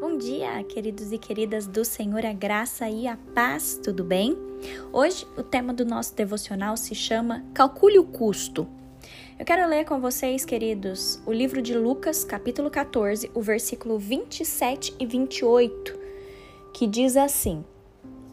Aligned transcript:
Bom 0.00 0.16
dia, 0.16 0.62
queridos 0.62 1.10
e 1.10 1.18
queridas 1.18 1.66
do 1.66 1.84
Senhor, 1.84 2.24
a 2.24 2.32
graça 2.32 2.88
e 2.88 3.08
a 3.08 3.18
paz, 3.34 3.80
tudo 3.82 4.04
bem? 4.04 4.38
Hoje 4.92 5.26
o 5.36 5.42
tema 5.42 5.74
do 5.74 5.84
nosso 5.84 6.14
devocional 6.14 6.76
se 6.76 6.94
chama 6.94 7.44
Calcule 7.52 7.98
o 7.98 8.04
custo. 8.04 8.64
Eu 9.36 9.44
quero 9.44 9.68
ler 9.68 9.84
com 9.84 10.00
vocês, 10.00 10.44
queridos, 10.44 11.20
o 11.26 11.32
livro 11.32 11.60
de 11.60 11.76
Lucas, 11.76 12.22
capítulo 12.22 12.70
14, 12.70 13.28
o 13.34 13.42
versículo 13.42 13.98
27 13.98 14.94
e 15.00 15.04
28, 15.04 15.98
que 16.72 16.86
diz 16.86 17.16
assim: 17.16 17.64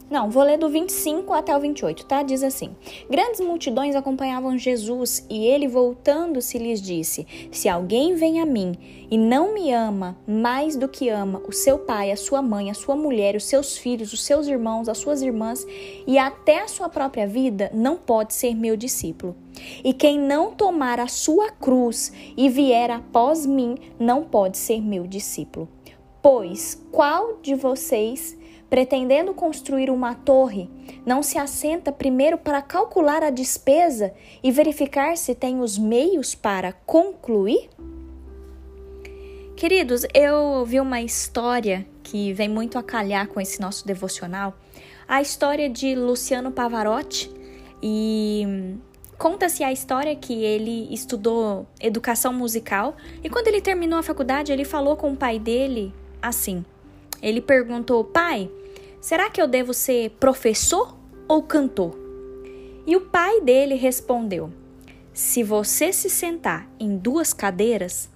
não, 0.10 0.30
vou 0.30 0.44
ler 0.44 0.60
do 0.60 0.70
25 0.70 1.34
até 1.34 1.56
o 1.56 1.60
28, 1.60 2.06
tá? 2.06 2.22
Diz 2.22 2.44
assim: 2.44 2.76
Grandes 3.10 3.40
multidões 3.40 3.96
acompanhavam 3.96 4.56
Jesus 4.56 5.26
e 5.30 5.48
ele, 5.48 5.68
voltando-se, 5.68 6.60
lhes 6.60 6.80
disse: 6.80 7.26
Se 7.52 7.68
alguém 7.68 8.14
vem 8.14 8.40
a 8.40 8.46
mim 8.46 8.78
e 9.10 9.18
não 9.18 9.56
me 9.56 9.72
ama 9.72 10.16
mais 10.28 10.76
do 10.76 10.88
que 10.88 11.10
ama 11.10 11.42
o 11.48 11.52
seu 11.52 11.80
pai, 11.80 12.12
a 12.12 12.16
sua 12.16 12.42
mãe, 12.42 12.70
a 12.70 12.76
sua 12.76 12.96
mulher, 12.96 13.36
os 13.36 13.46
seus 13.46 13.78
filhos, 13.78 14.14
os 14.14 14.24
seus 14.24 14.48
irmãos, 14.48 14.88
as 14.88 15.00
suas 15.00 15.24
irmãs 15.24 15.66
e 16.06 16.20
até 16.20 16.62
a 16.62 16.68
sua 16.68 16.88
própria 16.88 17.28
vida, 17.28 17.72
não 17.74 17.98
pode 17.98 18.36
ser 18.36 18.54
meu 18.54 18.78
discípulo. 18.78 19.36
E 19.84 19.92
quem 19.92 20.20
não 20.20 20.52
tomar 20.52 21.00
a 21.00 21.08
sua 21.08 21.50
cruz 21.50 22.14
e 22.38 22.48
vier 22.48 22.92
após 22.92 23.46
mim, 23.46 23.76
não 24.00 24.24
pode 24.24 24.58
ser 24.60 24.82
meu 24.82 25.08
discípulo. 25.08 25.68
Pois 26.22 26.80
qual 26.92 27.40
de 27.42 27.56
vocês 27.56 28.38
pretendendo 28.70 29.34
construir 29.34 29.90
uma 29.90 30.16
torre, 30.16 30.70
não 31.06 31.22
se 31.22 31.38
assenta 31.38 31.92
primeiro 31.92 32.38
para 32.38 32.62
calcular 32.62 33.24
a 33.24 33.30
despesa 33.30 34.14
e 34.44 34.52
verificar 34.52 35.18
se 35.18 35.36
tem 35.36 35.60
os 35.62 35.78
meios 35.78 36.36
para 36.36 36.74
concluir? 36.74 37.70
Queridos, 39.56 40.06
eu 40.14 40.66
vi 40.66 40.80
uma 40.80 41.02
história 41.02 41.86
que 42.04 42.34
vem 42.34 42.50
muito 42.50 42.78
a 42.78 42.84
calhar 42.84 43.28
com 43.28 43.40
esse 43.40 43.62
nosso 43.62 43.88
devocional, 43.88 44.54
a 45.08 45.22
história 45.22 45.70
de 45.70 45.96
Luciano 45.96 46.52
Pavarotti 46.52 47.32
e 47.82 48.76
conta-se 49.18 49.64
a 49.64 49.72
história 49.72 50.16
que 50.16 50.34
ele 50.34 50.94
estudou 50.94 51.66
educação 51.80 52.34
musical 52.34 52.98
e 53.24 53.30
quando 53.30 53.48
ele 53.48 53.62
terminou 53.62 53.98
a 54.00 54.04
faculdade, 54.04 54.52
ele 54.52 54.66
falou 54.66 54.98
com 54.98 55.14
o 55.14 55.16
pai 55.16 55.40
dele 55.40 55.94
assim: 56.22 56.66
ele 57.26 57.42
perguntou: 57.42 58.04
Pai, 58.04 58.52
será 59.02 59.32
que 59.32 59.42
eu 59.42 59.48
devo 59.48 59.74
ser 59.74 60.12
professor 60.12 60.96
ou 61.28 61.42
cantor? 61.42 61.98
E 62.86 62.96
o 62.96 63.02
pai 63.02 63.42
dele 63.42 63.74
respondeu: 63.74 64.54
Se 65.12 65.42
você 65.42 65.92
se 65.92 66.08
sentar 66.08 66.70
em 66.80 66.96
duas 66.96 67.34
cadeiras, 67.34 68.08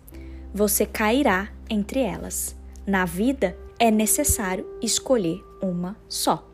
você 0.54 0.86
cairá 0.86 1.52
entre 1.68 2.02
elas. 2.02 2.56
Na 2.86 3.04
vida 3.04 3.58
é 3.80 3.90
necessário 3.90 4.66
escolher 4.80 5.44
uma 5.60 5.98
só. 6.08 6.48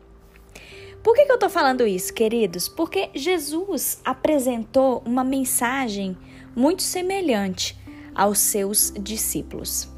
Por 1.02 1.14
que, 1.14 1.26
que 1.26 1.30
eu 1.30 1.36
estou 1.36 1.50
falando 1.50 1.86
isso, 1.86 2.12
queridos? 2.12 2.68
Porque 2.68 3.10
Jesus 3.14 4.00
apresentou 4.02 5.02
uma 5.04 5.22
mensagem 5.22 6.16
muito 6.54 6.82
semelhante 6.82 7.78
aos 8.14 8.38
seus 8.38 8.92
discípulos. 8.98 9.94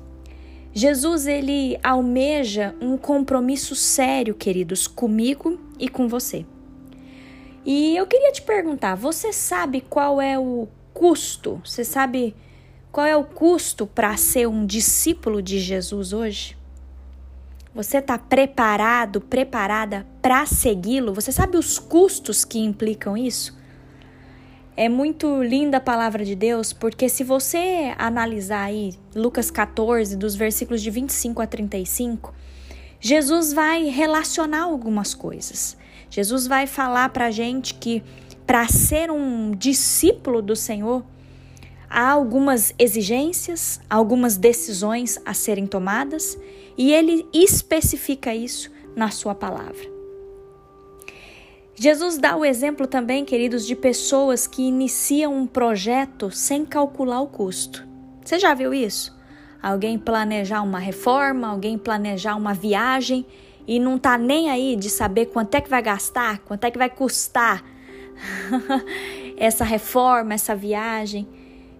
Jesus 0.72 1.26
ele 1.26 1.78
almeja 1.82 2.74
um 2.80 2.96
compromisso 2.96 3.74
sério, 3.74 4.34
queridos, 4.34 4.86
comigo 4.86 5.58
e 5.78 5.88
com 5.88 6.06
você. 6.06 6.44
E 7.64 7.96
eu 7.96 8.06
queria 8.06 8.32
te 8.32 8.42
perguntar, 8.42 8.94
você 8.94 9.32
sabe 9.32 9.80
qual 9.80 10.20
é 10.20 10.38
o 10.38 10.68
custo? 10.94 11.60
Você 11.64 11.84
sabe 11.84 12.34
qual 12.90 13.06
é 13.06 13.16
o 13.16 13.24
custo 13.24 13.86
para 13.86 14.16
ser 14.16 14.48
um 14.48 14.64
discípulo 14.64 15.42
de 15.42 15.58
Jesus 15.58 16.12
hoje? 16.12 16.56
Você 17.74 17.98
está 17.98 18.18
preparado, 18.18 19.20
preparada 19.20 20.06
para 20.22 20.44
segui-lo? 20.46 21.14
Você 21.14 21.30
sabe 21.30 21.56
os 21.56 21.78
custos 21.78 22.44
que 22.44 22.58
implicam 22.58 23.16
isso? 23.16 23.56
É 24.80 24.88
muito 24.88 25.42
linda 25.42 25.78
a 25.78 25.80
palavra 25.80 26.24
de 26.24 26.36
Deus, 26.36 26.72
porque 26.72 27.08
se 27.08 27.24
você 27.24 27.92
analisar 27.98 28.66
aí 28.66 28.94
Lucas 29.12 29.50
14, 29.50 30.16
dos 30.16 30.36
versículos 30.36 30.80
de 30.80 30.88
25 30.88 31.42
a 31.42 31.48
35, 31.48 32.32
Jesus 33.00 33.52
vai 33.52 33.86
relacionar 33.86 34.62
algumas 34.62 35.14
coisas. 35.14 35.76
Jesus 36.08 36.46
vai 36.46 36.68
falar 36.68 37.08
para 37.08 37.26
a 37.26 37.30
gente 37.32 37.74
que 37.74 38.04
para 38.46 38.68
ser 38.68 39.10
um 39.10 39.50
discípulo 39.50 40.40
do 40.40 40.54
Senhor, 40.54 41.04
há 41.90 42.12
algumas 42.12 42.72
exigências, 42.78 43.80
algumas 43.90 44.36
decisões 44.36 45.18
a 45.26 45.34
serem 45.34 45.66
tomadas, 45.66 46.38
e 46.76 46.92
ele 46.92 47.26
especifica 47.34 48.32
isso 48.32 48.70
na 48.94 49.10
sua 49.10 49.34
palavra. 49.34 49.97
Jesus 51.80 52.18
dá 52.18 52.36
o 52.36 52.44
exemplo 52.44 52.88
também, 52.88 53.24
queridos, 53.24 53.64
de 53.64 53.76
pessoas 53.76 54.48
que 54.48 54.62
iniciam 54.62 55.32
um 55.32 55.46
projeto 55.46 56.28
sem 56.28 56.64
calcular 56.64 57.20
o 57.20 57.28
custo. 57.28 57.86
Você 58.24 58.36
já 58.36 58.52
viu 58.52 58.74
isso? 58.74 59.16
Alguém 59.62 59.96
planejar 59.96 60.62
uma 60.62 60.80
reforma, 60.80 61.46
alguém 61.46 61.78
planejar 61.78 62.34
uma 62.34 62.52
viagem 62.52 63.24
e 63.64 63.78
não 63.78 63.96
tá 63.96 64.18
nem 64.18 64.50
aí 64.50 64.74
de 64.74 64.90
saber 64.90 65.26
quanto 65.26 65.54
é 65.54 65.60
que 65.60 65.70
vai 65.70 65.80
gastar, 65.80 66.40
quanto 66.40 66.64
é 66.64 66.70
que 66.70 66.78
vai 66.78 66.90
custar 66.90 67.64
essa 69.38 69.64
reforma, 69.64 70.34
essa 70.34 70.56
viagem. 70.56 71.28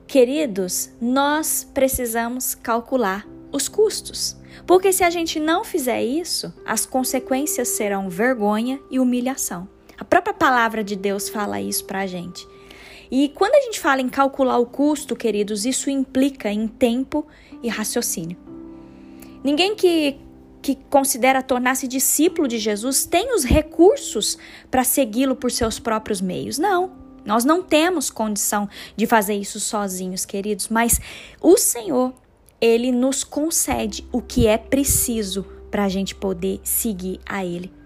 Queridos, 0.07 0.93
nós 1.01 1.69
precisamos 1.75 2.55
calcular 2.55 3.27
os 3.51 3.69
custos. 3.69 4.37
Porque 4.65 4.93
se 4.93 5.03
a 5.03 5.11
gente 5.11 5.41
não 5.41 5.65
fizer 5.65 6.05
isso, 6.05 6.55
as 6.65 6.87
consequências 6.87 7.67
serão 7.67 8.09
vergonha 8.09 8.81
e 8.93 9.01
humilhação. 9.01 9.69
A 9.99 10.05
própria 10.05 10.33
palavra 10.33 10.85
de 10.85 10.95
Deus 10.95 11.29
fala 11.29 11.61
isso 11.61 11.85
para 11.85 12.01
a 12.01 12.07
gente. 12.07 12.47
E 13.11 13.31
quando 13.31 13.55
a 13.55 13.61
gente 13.63 13.81
fala 13.81 14.01
em 14.01 14.09
calcular 14.09 14.59
o 14.59 14.67
custo, 14.67 15.17
queridos, 15.17 15.65
isso 15.65 15.91
implica 15.91 16.51
em 16.51 16.69
tempo 16.69 17.27
e 17.63 17.69
raciocínio. 17.69 18.37
Ninguém 19.43 19.75
que, 19.75 20.17
que 20.61 20.77
considera 20.91 21.43
tornar-se 21.43 21.89
discípulo 21.89 22.47
de 22.47 22.59
Jesus 22.59 23.07
tem 23.07 23.35
os 23.35 23.45
recursos 23.45 24.39
para 24.71 24.85
segui-lo 24.85 25.35
por 25.35 25.51
seus 25.51 25.79
próprios 25.79 26.21
meios. 26.21 26.59
Não, 26.59 26.93
nós 27.25 27.45
não 27.45 27.63
temos 27.63 28.11
condição 28.11 28.69
de 28.97 29.07
fazer 29.07 29.35
isso 29.35 29.59
sozinhos, 29.59 30.25
queridos, 30.25 30.69
mas 30.69 31.01
o 31.41 31.57
Senhor, 31.57 32.13
ele 32.61 32.93
nos 32.93 33.25
concede 33.25 34.07
o 34.13 34.21
que 34.21 34.47
é 34.47 34.59
preciso 34.59 35.45
para 35.71 35.85
a 35.85 35.89
gente 35.89 36.15
poder 36.15 36.61
seguir 36.65 37.21
a 37.27 37.45
Ele. 37.45 37.78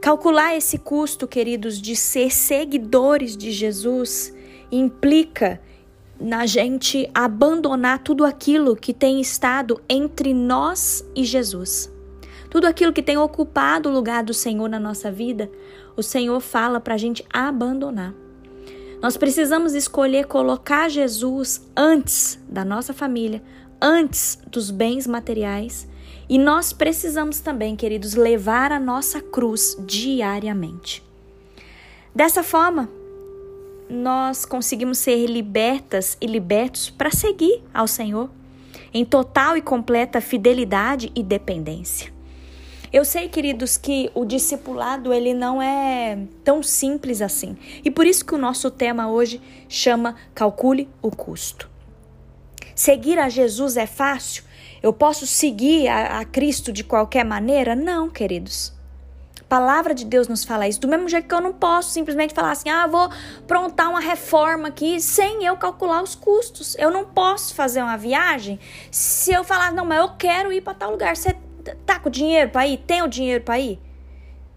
Calcular 0.00 0.56
esse 0.56 0.78
custo, 0.78 1.28
queridos, 1.28 1.80
de 1.80 1.94
ser 1.94 2.32
seguidores 2.32 3.36
de 3.36 3.52
Jesus 3.52 4.34
implica 4.72 5.60
na 6.18 6.46
gente 6.46 7.10
abandonar 7.12 7.98
tudo 7.98 8.24
aquilo 8.24 8.74
que 8.74 8.94
tem 8.94 9.20
estado 9.20 9.78
entre 9.86 10.32
nós 10.32 11.04
e 11.14 11.22
Jesus. 11.22 11.92
Tudo 12.48 12.66
aquilo 12.66 12.94
que 12.94 13.02
tem 13.02 13.18
ocupado 13.18 13.90
o 13.90 13.92
lugar 13.92 14.24
do 14.24 14.32
Senhor 14.32 14.68
na 14.68 14.80
nossa 14.80 15.12
vida, 15.12 15.50
o 15.94 16.02
Senhor 16.02 16.40
fala 16.40 16.80
para 16.80 16.94
a 16.94 16.98
gente 16.98 17.22
abandonar. 17.30 18.14
Nós 19.02 19.18
precisamos 19.18 19.74
escolher 19.74 20.26
colocar 20.26 20.88
Jesus 20.88 21.68
antes 21.76 22.38
da 22.48 22.64
nossa 22.64 22.94
família, 22.94 23.42
antes 23.80 24.38
dos 24.50 24.70
bens 24.70 25.06
materiais 25.06 25.89
e 26.30 26.38
nós 26.38 26.72
precisamos 26.72 27.40
também, 27.40 27.74
queridos, 27.74 28.14
levar 28.14 28.70
a 28.70 28.78
nossa 28.78 29.20
cruz 29.20 29.76
diariamente. 29.80 31.02
Dessa 32.14 32.44
forma, 32.44 32.88
nós 33.88 34.44
conseguimos 34.44 34.98
ser 34.98 35.26
libertas 35.26 36.16
e 36.20 36.28
libertos 36.28 36.88
para 36.88 37.10
seguir 37.10 37.64
ao 37.74 37.88
Senhor 37.88 38.30
em 38.94 39.04
total 39.04 39.56
e 39.56 39.62
completa 39.62 40.20
fidelidade 40.20 41.10
e 41.16 41.22
dependência. 41.24 42.12
Eu 42.92 43.04
sei, 43.04 43.28
queridos, 43.28 43.76
que 43.76 44.08
o 44.14 44.24
discipulado 44.24 45.12
ele 45.12 45.34
não 45.34 45.60
é 45.60 46.26
tão 46.44 46.62
simples 46.62 47.20
assim. 47.22 47.56
E 47.84 47.90
por 47.90 48.06
isso 48.06 48.24
que 48.24 48.34
o 48.36 48.38
nosso 48.38 48.70
tema 48.70 49.10
hoje 49.10 49.40
chama 49.68 50.14
Calcule 50.32 50.88
o 51.02 51.10
custo. 51.10 51.69
Seguir 52.80 53.18
a 53.18 53.28
Jesus 53.28 53.76
é 53.76 53.84
fácil? 53.84 54.42
Eu 54.82 54.90
posso 54.90 55.26
seguir 55.26 55.86
a, 55.86 56.20
a 56.20 56.24
Cristo 56.24 56.72
de 56.72 56.82
qualquer 56.82 57.26
maneira? 57.26 57.76
Não, 57.76 58.08
queridos. 58.08 58.72
A 59.38 59.44
palavra 59.44 59.92
de 59.92 60.02
Deus 60.02 60.28
nos 60.28 60.46
fala 60.46 60.66
isso. 60.66 60.80
Do 60.80 60.88
mesmo 60.88 61.06
jeito 61.06 61.28
que 61.28 61.34
eu 61.34 61.42
não 61.42 61.52
posso 61.52 61.90
simplesmente 61.90 62.32
falar 62.32 62.52
assim: 62.52 62.70
ah, 62.70 62.86
vou 62.86 63.10
prontar 63.46 63.90
uma 63.90 64.00
reforma 64.00 64.68
aqui 64.68 64.98
sem 64.98 65.44
eu 65.44 65.58
calcular 65.58 66.02
os 66.02 66.14
custos. 66.14 66.74
Eu 66.78 66.90
não 66.90 67.04
posso 67.04 67.54
fazer 67.54 67.82
uma 67.82 67.98
viagem 67.98 68.58
se 68.90 69.30
eu 69.30 69.44
falar, 69.44 69.74
não, 69.74 69.84
mas 69.84 69.98
eu 69.98 70.16
quero 70.16 70.50
ir 70.50 70.62
para 70.62 70.72
tal 70.72 70.92
lugar. 70.92 71.14
Você 71.14 71.36
tá 71.84 71.98
com 71.98 72.08
dinheiro 72.08 72.48
para 72.48 72.66
ir? 72.66 72.78
Tem 72.78 73.02
o 73.02 73.08
dinheiro 73.08 73.44
para 73.44 73.60
ir? 73.60 73.78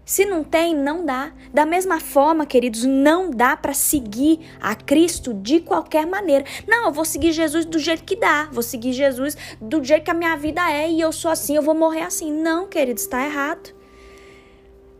Se 0.04 0.24
não 0.24 0.44
tem, 0.44 0.74
não 0.74 1.04
dá. 1.04 1.32
Da 1.52 1.64
mesma 1.64 1.98
forma, 1.98 2.44
queridos, 2.44 2.84
não 2.84 3.30
dá 3.30 3.56
para 3.56 3.72
seguir 3.72 4.40
a 4.60 4.74
Cristo 4.74 5.32
de 5.32 5.60
qualquer 5.60 6.06
maneira. 6.06 6.44
Não, 6.68 6.86
eu 6.86 6.92
vou 6.92 7.04
seguir 7.04 7.32
Jesus 7.32 7.64
do 7.64 7.78
jeito 7.78 8.04
que 8.04 8.16
dá. 8.16 8.48
Vou 8.52 8.62
seguir 8.62 8.92
Jesus 8.92 9.36
do 9.60 9.82
jeito 9.82 10.04
que 10.04 10.10
a 10.10 10.14
minha 10.14 10.36
vida 10.36 10.60
é 10.70 10.90
e 10.90 11.00
eu 11.00 11.12
sou 11.12 11.30
assim, 11.30 11.56
eu 11.56 11.62
vou 11.62 11.74
morrer 11.74 12.02
assim. 12.02 12.30
Não, 12.30 12.66
queridos, 12.68 13.04
está 13.04 13.24
errado. 13.24 13.74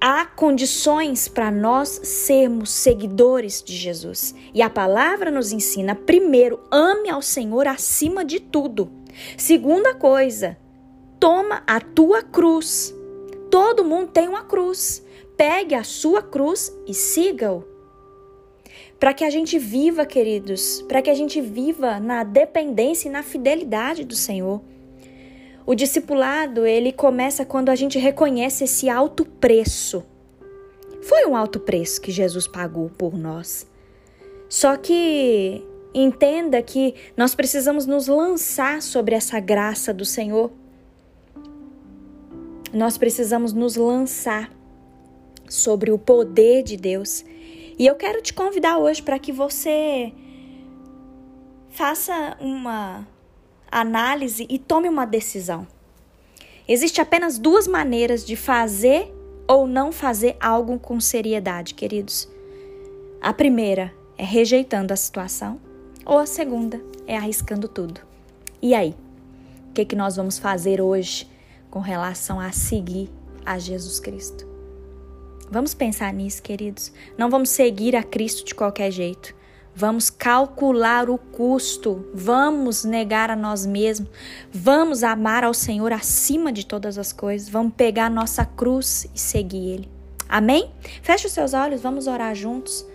Há 0.01 0.27
condições 0.27 1.29
para 1.29 1.51
nós 1.51 1.89
sermos 1.89 2.71
seguidores 2.71 3.63
de 3.63 3.75
Jesus. 3.75 4.35
E 4.53 4.61
a 4.61 4.69
palavra 4.69 5.31
nos 5.31 5.51
ensina, 5.51 5.95
primeiro, 5.95 6.61
ame 6.71 7.09
ao 7.09 7.23
Senhor 7.23 7.67
acima 7.67 8.23
de 8.23 8.39
tudo. 8.39 8.93
Segunda 9.37 9.95
coisa, 9.95 10.59
toma 11.19 11.63
a 11.67 11.81
tua 11.81 12.23
cruz. 12.23 12.94
Todo 13.55 13.85
mundo 13.85 14.09
tem 14.09 14.27
uma 14.27 14.43
cruz. 14.43 15.01
Pegue 15.37 15.77
a 15.77 15.85
sua 15.85 16.21
cruz 16.21 16.77
e 16.89 16.93
siga-o. 16.93 17.63
Para 18.99 19.15
que 19.15 19.23
a 19.23 19.31
gente 19.31 19.61
viva, 19.61 20.05
queridos, 20.05 20.83
para 20.89 21.01
que 21.01 21.09
a 21.09 21.15
gente 21.15 21.41
viva 21.41 22.01
na 22.01 22.25
dependência 22.25 23.09
e 23.09 23.13
na 23.13 23.23
fidelidade 23.23 24.03
do 24.03 24.17
Senhor. 24.17 24.61
O 25.65 25.73
discipulado, 25.73 26.67
ele 26.67 26.91
começa 26.91 27.45
quando 27.45 27.69
a 27.69 27.77
gente 27.77 27.97
reconhece 27.97 28.65
esse 28.65 28.89
alto 28.89 29.25
preço. 29.25 30.05
Foi 31.03 31.25
um 31.25 31.37
alto 31.37 31.61
preço 31.61 32.01
que 32.01 32.11
Jesus 32.11 32.49
pagou 32.49 32.91
por 32.91 33.17
nós. 33.17 33.69
Só 34.49 34.77
que 34.77 35.65
entenda 35.95 36.61
que 36.61 36.97
nós 37.17 37.37
precisamos 37.37 37.87
nos 37.87 38.09
lançar 38.09 38.83
sobre 38.83 39.15
essa 39.15 39.39
graça 39.39 39.95
do 39.95 40.05
Senhor 40.05 40.51
nós 42.75 42.99
precisamos 42.99 43.53
nos 43.53 43.77
lançar 43.77 44.51
sobre 45.49 45.93
o 45.93 45.99
poder 45.99 46.63
de 46.63 46.77
Deus. 46.77 47.25
E 47.79 47.87
eu 47.87 47.95
quero 47.95 48.21
te 48.21 48.35
convidar 48.35 48.79
hoje 48.79 49.03
para 49.03 49.19
que 49.19 49.33
você 49.33 50.13
faça 51.71 52.37
uma 52.41 53.07
análise 53.71 54.47
e 54.49 54.59
tome 54.59 54.89
uma 54.89 55.05
decisão. 55.05 55.67
Existe 56.67 57.01
apenas 57.01 57.39
duas 57.39 57.67
maneiras 57.67 58.25
de 58.25 58.37
fazer 58.37 59.13
ou 59.47 59.67
não 59.67 59.93
fazer 59.93 60.37
algo 60.41 60.79
com 60.79 60.99
seriedade, 60.99 61.75
queridos. 61.75 62.29
A 63.21 63.33
primeira 63.33 63.93
é 64.17 64.25
rejeitando 64.25 64.93
a 64.93 64.97
situação, 64.97 65.61
ou 66.07 66.19
a 66.19 66.27
segunda 66.27 66.81
é 67.07 67.17
arriscando 67.17 67.69
tudo. 67.69 68.01
E 68.63 68.75
aí? 68.75 68.95
O 69.71 69.73
que, 69.75 69.85
que 69.85 69.97
nós 69.97 70.17
vamos 70.17 70.39
fazer 70.39 70.81
hoje 70.81 71.29
com 71.75 71.81
relação 71.81 72.39
a 72.39 72.53
seguir 72.53 73.11
a 73.45 73.59
Jesus 73.59 73.99
Cristo. 73.99 74.47
Vamos 75.51 75.75
pensar 75.75 76.15
nisso, 76.15 76.41
queridos. 76.41 76.93
Não 77.19 77.29
vamos 77.29 77.49
seguir 77.49 77.97
a 77.97 78.03
Cristo 78.05 78.45
de 78.45 78.55
qualquer 78.55 78.93
jeito. 78.93 79.35
Vamos 79.75 80.09
calcular 80.09 81.11
o 81.11 81.19
custo, 81.19 82.09
vamos 82.15 82.85
negar 82.85 83.29
a 83.29 83.35
nós 83.35 83.67
mesmos, 83.67 84.09
vamos 84.53 85.03
amar 85.03 85.43
ao 85.43 85.53
Senhor 85.53 85.93
acima 85.93 86.53
de 86.53 86.65
todas 86.65 86.97
as 86.97 87.13
coisas, 87.13 87.49
vamos 87.49 87.75
pegar 87.75 88.09
nossa 88.09 88.45
cruz 88.45 89.09
e 89.13 89.19
seguir 89.19 89.73
Ele. 89.73 89.91
Amém? 90.29 90.71
Feche 91.03 91.27
os 91.27 91.33
seus 91.33 91.55
olhos, 91.55 91.83
vamos 91.83 92.07
orar 92.07 92.37
juntos. 92.37 92.87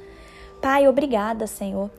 Pai, 0.61 0.87
obrigada, 0.87 1.47
Senhor. 1.47 1.91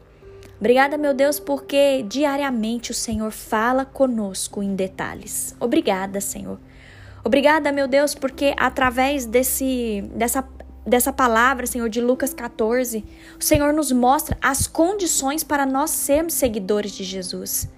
Obrigada, 0.59 0.97
meu 0.97 1.13
Deus, 1.13 1.39
porque 1.39 2.03
diariamente 2.09 2.91
o 2.91 2.95
Senhor 2.95 3.31
fala 3.31 3.85
conosco 3.85 4.63
em 4.63 4.75
detalhes. 4.75 5.55
Obrigada, 5.61 6.23
Senhor. 6.23 6.59
Obrigada, 7.25 7.71
meu 7.71 7.87
Deus, 7.87 8.15
porque 8.15 8.55
através 8.57 9.27
desse, 9.27 10.03
dessa, 10.15 10.47
dessa 10.87 11.13
palavra, 11.13 11.67
Senhor, 11.67 11.89
de 11.89 12.01
Lucas 12.01 12.33
14, 12.33 13.05
o 13.39 13.45
Senhor 13.45 13.73
nos 13.73 13.93
mostra 13.93 14.37
as 14.41 14.67
condições 14.67 15.45
para 15.45 15.67
nós 15.67 15.91
sermos 15.91 16.35
seguidores 16.35 16.93
de 16.93 17.05
Jesus. 17.05 17.69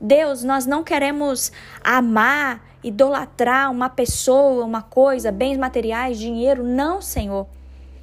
Deus, 0.00 0.42
nós 0.42 0.64
não 0.64 0.82
queremos 0.82 1.52
amar, 1.84 2.64
idolatrar 2.82 3.70
uma 3.70 3.90
pessoa, 3.90 4.64
uma 4.64 4.80
coisa, 4.80 5.30
bens 5.30 5.58
materiais, 5.58 6.18
dinheiro. 6.18 6.64
Não, 6.64 7.02
Senhor. 7.02 7.46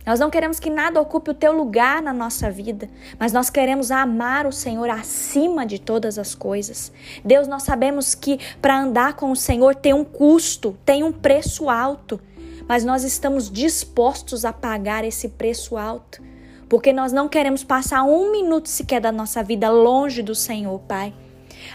Nós 0.08 0.22
não 0.22 0.30
queremos 0.30 0.58
que 0.58 0.70
nada 0.70 1.02
ocupe 1.02 1.32
o 1.32 1.34
teu 1.34 1.52
lugar 1.52 2.02
na 2.02 2.14
nossa 2.14 2.50
vida, 2.50 2.90
mas 3.20 3.34
nós 3.34 3.50
queremos 3.50 3.92
amar 3.92 4.48
o 4.48 4.54
Senhor 4.54 4.90
acima 4.90 5.66
de 5.66 5.80
todas 5.80 6.18
as 6.18 6.34
coisas. 6.34 6.94
Deus, 7.26 7.46
nós 7.46 7.64
sabemos 7.64 8.16
que 8.16 8.40
para 8.62 8.80
andar 8.80 9.16
com 9.16 9.30
o 9.34 9.36
Senhor 9.36 9.76
tem 9.76 9.94
um 9.94 10.06
custo, 10.06 10.78
tem 10.86 11.04
um 11.04 11.12
preço 11.12 11.70
alto, 11.70 12.22
mas 12.70 12.86
nós 12.86 13.04
estamos 13.04 13.52
dispostos 13.52 14.46
a 14.46 14.54
pagar 14.54 15.04
esse 15.04 15.28
preço 15.28 15.76
alto, 15.76 16.24
porque 16.70 16.94
nós 16.94 17.12
não 17.12 17.28
queremos 17.28 17.66
passar 17.66 18.04
um 18.04 18.32
minuto 18.32 18.70
sequer 18.70 19.02
da 19.02 19.12
nossa 19.12 19.44
vida 19.44 19.70
longe 19.70 20.24
do 20.24 20.34
Senhor, 20.34 20.80
Pai. 20.88 21.14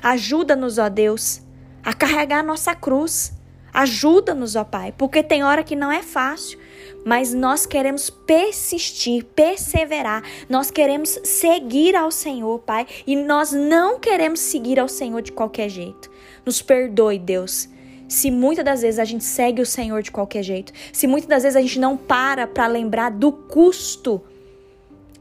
Ajuda-nos, 0.03 0.79
ó 0.79 0.89
Deus, 0.89 1.43
a 1.85 1.93
carregar 1.93 2.39
a 2.39 2.43
nossa 2.43 2.75
cruz. 2.75 3.35
Ajuda-nos, 3.75 4.57
ó 4.57 4.65
Pai, 4.65 4.95
porque 4.97 5.23
tem 5.23 5.45
hora 5.45 5.63
que 5.63 5.77
não 5.77 5.93
é 5.93 6.03
fácil 6.03 6.62
mas 7.05 7.35
nós 7.35 7.67
queremos 7.67 8.11
persistir, 8.11 9.25
perseverar, 9.25 10.23
nós 10.49 10.71
queremos 10.71 11.19
seguir 11.25 11.97
ao 11.97 12.11
Senhor, 12.11 12.59
Pai, 12.61 12.87
e 13.07 13.17
nós 13.17 13.53
não 13.53 13.99
queremos 13.99 14.41
seguir 14.41 14.79
ao 14.79 14.89
Senhor 14.89 15.23
de 15.23 15.33
qualquer 15.33 15.69
jeito. 15.69 16.11
Nos 16.45 16.63
perdoe, 16.63 17.19
Deus. 17.19 17.69
Se 18.09 18.31
muitas 18.31 18.65
das 18.65 18.83
vezes 18.83 19.01
a 19.01 19.05
gente 19.05 19.25
segue 19.25 19.63
o 19.63 19.67
Senhor 19.67 20.03
de 20.03 20.11
qualquer 20.11 20.43
jeito, 20.43 20.73
se 20.93 21.07
muitas 21.07 21.29
das 21.29 21.43
vezes 21.45 21.57
a 21.57 21.63
gente 21.63 21.79
não 21.79 21.97
para 21.97 22.47
para 22.47 22.67
lembrar 22.67 23.11
do 23.11 23.33
custo 23.33 24.21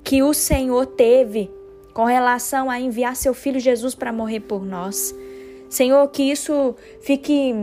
que 0.03 0.21
o 0.21 0.33
Senhor 0.33 0.85
teve 0.85 1.49
com 1.93 2.05
relação 2.05 2.69
a 2.69 2.79
enviar 2.79 3.15
seu 3.15 3.33
filho 3.33 3.59
Jesus 3.59 3.95
para 3.95 4.11
morrer 4.11 4.41
por 4.41 4.65
nós. 4.65 5.15
Senhor, 5.69 6.05
que 6.09 6.23
isso 6.23 6.75
fique 7.01 7.53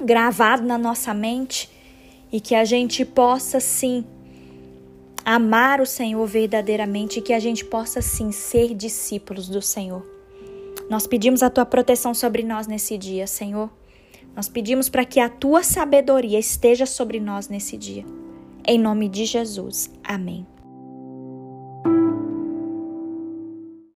gravado 0.00 0.64
na 0.64 0.76
nossa 0.76 1.14
mente 1.14 1.70
e 2.32 2.40
que 2.40 2.54
a 2.54 2.64
gente 2.64 3.04
possa 3.04 3.60
sim 3.60 4.04
amar 5.24 5.80
o 5.80 5.86
Senhor 5.86 6.26
verdadeiramente 6.26 7.18
e 7.18 7.22
que 7.22 7.32
a 7.32 7.38
gente 7.38 7.64
possa 7.64 8.00
sim 8.00 8.32
ser 8.32 8.74
discípulos 8.74 9.48
do 9.48 9.60
Senhor. 9.60 10.04
Nós 10.88 11.06
pedimos 11.06 11.42
a 11.42 11.50
tua 11.50 11.66
proteção 11.66 12.14
sobre 12.14 12.42
nós 12.42 12.66
nesse 12.66 12.96
dia, 12.96 13.26
Senhor. 13.26 13.70
Nós 14.34 14.48
pedimos 14.48 14.88
para 14.88 15.04
que 15.04 15.20
a 15.20 15.28
tua 15.28 15.62
sabedoria 15.62 16.38
esteja 16.38 16.86
sobre 16.86 17.20
nós 17.20 17.48
nesse 17.48 17.76
dia. 17.76 18.04
Em 18.66 18.78
nome 18.78 19.08
de 19.08 19.24
Jesus. 19.24 19.90
Amém. 20.02 20.57